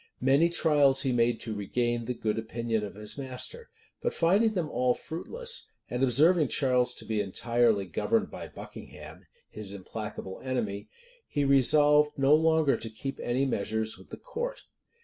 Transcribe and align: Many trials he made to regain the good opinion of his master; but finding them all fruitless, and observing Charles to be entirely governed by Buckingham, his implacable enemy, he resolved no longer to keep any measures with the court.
Many 0.21 0.49
trials 0.49 1.03
he 1.03 1.11
made 1.11 1.39
to 1.41 1.53
regain 1.53 2.05
the 2.05 2.15
good 2.15 2.39
opinion 2.39 2.83
of 2.83 2.95
his 2.95 3.19
master; 3.19 3.69
but 4.01 4.15
finding 4.15 4.55
them 4.55 4.67
all 4.67 4.95
fruitless, 4.95 5.69
and 5.91 6.01
observing 6.01 6.47
Charles 6.47 6.95
to 6.95 7.05
be 7.05 7.21
entirely 7.21 7.85
governed 7.85 8.31
by 8.31 8.47
Buckingham, 8.47 9.27
his 9.47 9.73
implacable 9.73 10.41
enemy, 10.43 10.89
he 11.27 11.45
resolved 11.45 12.17
no 12.17 12.33
longer 12.33 12.77
to 12.77 12.89
keep 12.89 13.19
any 13.19 13.45
measures 13.45 13.95
with 13.99 14.09
the 14.09 14.17
court. 14.17 14.63